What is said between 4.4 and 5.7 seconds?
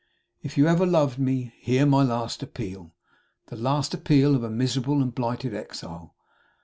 a miserable and blighted